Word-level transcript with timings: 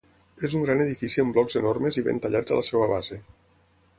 És 0.47 0.53
un 0.59 0.63
gran 0.67 0.79
edifici 0.85 1.21
amb 1.25 1.35
blocs 1.35 1.59
enormes 1.61 2.01
i 2.01 2.05
ben 2.09 2.23
tallats 2.25 2.55
a 2.55 2.59
la 2.61 2.65
seva 2.73 2.91
base. 2.95 3.21